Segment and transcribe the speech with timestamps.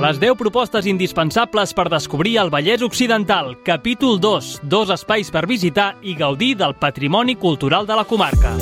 [0.00, 5.90] Les 10 propostes indispensables per descobrir el Vallès Occidental, capítol 2, dos espais per visitar
[6.00, 8.54] i gaudir del patrimoni cultural de la comarca.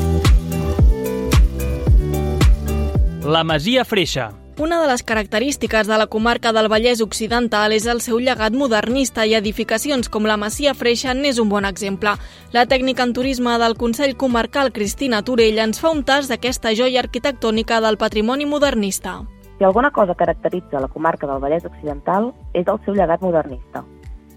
[3.23, 4.33] La Masia Freixa.
[4.59, 9.23] Una de les característiques de la comarca del Vallès Occidental és el seu llegat modernista
[9.23, 12.19] i edificacions com la Masia Freixa n'és un bon exemple.
[12.51, 17.07] La tècnica en turisme del Consell Comarcal Cristina Torell ens fa un tas d'aquesta joia
[17.07, 19.21] arquitectònica del patrimoni modernista.
[19.59, 23.83] Si alguna cosa caracteritza la comarca del Vallès Occidental és el seu llegat modernista.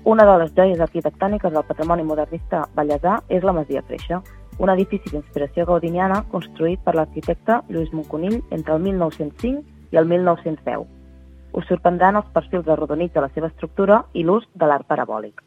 [0.04, 4.24] Una de les joies arquitectòniques del patrimoni modernista vallèsà és la Masia Freixa,
[4.58, 9.62] un edifici d'inspiració gaudiniana construït per l'arquitecte Lluís Monconill entre el 1905
[9.94, 10.90] i el 1910.
[11.54, 15.46] Us sorprendran els perfils arrodonits de la seva estructura i l'ús de l'art parabòlic.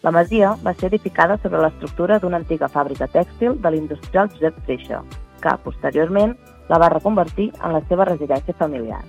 [0.00, 5.04] La masia va ser edificada sobre l'estructura d'una antiga fàbrica tèxtil de l'industrial Josep Freixa,
[5.44, 6.36] que, posteriorment,
[6.68, 9.02] la va reconvertir en la seva residència familiar.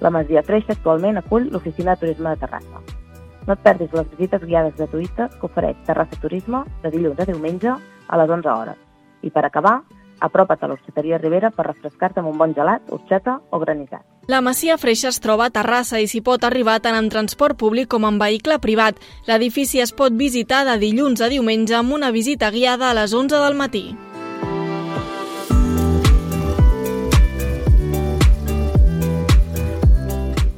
[0.00, 2.82] La masia Freixa actualment acull l'oficina de turisme de Terrassa.
[3.46, 7.74] No et perdis les visites guiades gratuïtes que ofereix Terrassa Turisme de dilluns a diumenge
[7.74, 8.80] a les 11 hores.
[9.22, 9.82] I per acabar,
[10.20, 14.04] apropa't a l'Orxateria Ribera per refrescar-te amb un bon gelat, orxeta o granissat.
[14.28, 17.90] La Masia Freixa es troba a Terrassa i s'hi pot arribar tant en transport públic
[17.92, 18.96] com en vehicle privat.
[19.28, 23.44] L'edifici es pot visitar de dilluns a diumenge amb una visita guiada a les 11
[23.44, 23.86] del matí.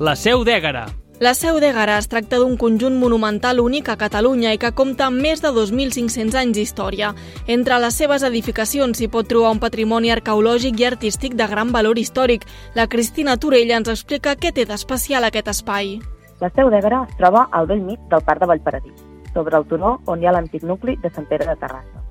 [0.07, 0.85] La Seu d'Ègara.
[1.19, 5.19] La Seu d'Ègara es tracta d'un conjunt monumental únic a Catalunya i que compta amb
[5.19, 7.09] més de 2.500 anys d'història.
[7.55, 11.99] Entre les seves edificacions s'hi pot trobar un patrimoni arqueològic i artístic de gran valor
[11.99, 12.47] històric.
[12.79, 15.97] La Cristina Torella ens explica què té d'especial aquest espai.
[16.45, 19.03] La Seu d'Ègara es troba al vell mig del Parc de Vallparadís,
[19.35, 22.05] sobre el turó on hi ha l'antic nucli de Sant Pere de Terrassa.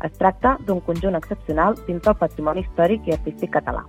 [0.00, 3.84] Es tracta d'un conjunt excepcional dins del patrimoni històric i artístic català.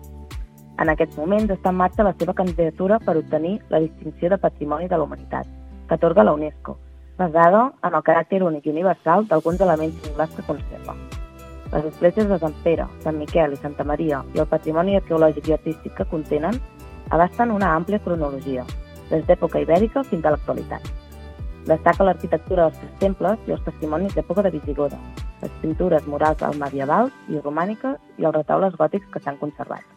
[0.83, 4.89] En aquests moments està en marxa la seva candidatura per obtenir la distinció de Patrimoni
[4.91, 5.47] de la Humanitat,
[5.87, 6.75] que atorga la UNESCO,
[7.17, 10.97] basada en el caràcter únic i universal d'alguns elements singulars que conserva.
[11.71, 15.55] Les esglésies de Sant Pere, Sant Miquel i Santa Maria i el patrimoni arqueològic i
[15.55, 16.59] artístic que contenen
[17.15, 18.67] abasten una àmplia cronologia,
[19.09, 20.91] des d'època ibèrica fins a l'actualitat.
[21.65, 24.99] Destaca l'arquitectura dels tres temples i els testimonis d'època de Visigoda,
[25.41, 29.94] les pintures murals medievals i romàniques i els retaules gòtics que s'han conservat.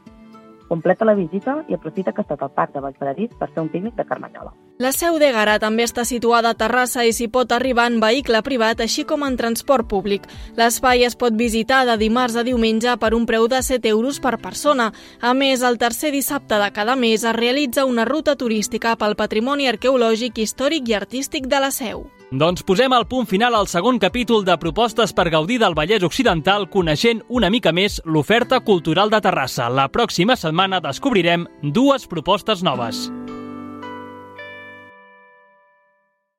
[0.69, 3.95] Completa la visita i aprofita que estàs al Parc de Vallparadís per fer un pícnic
[3.97, 4.53] de Carmanyola.
[4.85, 8.83] La Seu d'Ègara també està situada a Terrassa i s'hi pot arribar en vehicle privat,
[8.85, 10.29] així com en transport públic.
[10.61, 14.37] L'espai es pot visitar de dimarts a diumenge per un preu de 7 euros per
[14.45, 14.93] persona.
[15.21, 19.73] A més, el tercer dissabte de cada mes es realitza una ruta turística pel patrimoni
[19.73, 22.07] arqueològic, històric i artístic de la Seu.
[22.31, 26.67] Doncs posem el punt final al segon capítol de propostes per gaudir del Vallès Occidental
[26.69, 29.71] coneixent una mica més l'oferta cultural de Terrassa.
[29.73, 33.09] La pròxima setmana descobrirem dues propostes noves.